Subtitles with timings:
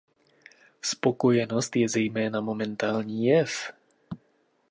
[0.81, 3.71] Spokojenost je zejména momentální jev.